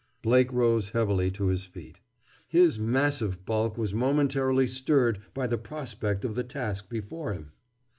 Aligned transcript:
Blake 0.23 0.51
rose 0.51 0.89
heavily 0.89 1.29
to 1.29 1.45
his 1.49 1.65
feet. 1.65 1.99
His 2.47 2.79
massive 2.79 3.45
bulk 3.45 3.77
was 3.77 3.93
momentarily 3.93 4.65
stirred 4.65 5.19
by 5.35 5.45
the 5.45 5.59
prospect 5.59 6.25
of 6.25 6.33
the 6.33 6.43
task 6.43 6.89
before 6.89 7.33
him. 7.33 7.51